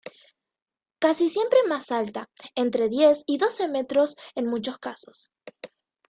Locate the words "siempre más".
1.29-1.91